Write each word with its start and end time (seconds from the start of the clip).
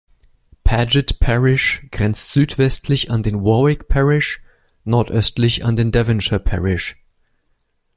Paget 0.63 1.19
Parish 1.19 1.85
grenzt 1.91 2.31
südwestlich 2.33 3.11
an 3.11 3.21
den 3.21 3.43
Warwick 3.43 3.87
Parish, 3.87 4.41
nordöstlich 4.83 5.63
an 5.63 5.75
den 5.75 5.91
Devonshire 5.91 6.39
Parish. 6.39 6.97